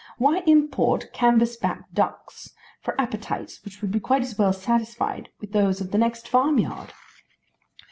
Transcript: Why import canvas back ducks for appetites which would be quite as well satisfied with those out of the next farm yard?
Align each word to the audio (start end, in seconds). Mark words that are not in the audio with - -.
Why 0.17 0.39
import 0.47 1.13
canvas 1.13 1.57
back 1.57 1.93
ducks 1.93 2.55
for 2.81 2.99
appetites 2.99 3.63
which 3.63 3.83
would 3.83 3.91
be 3.91 3.99
quite 3.99 4.23
as 4.23 4.35
well 4.35 4.51
satisfied 4.51 5.29
with 5.39 5.51
those 5.51 5.79
out 5.79 5.85
of 5.85 5.91
the 5.91 5.99
next 5.99 6.27
farm 6.27 6.57
yard? 6.57 6.91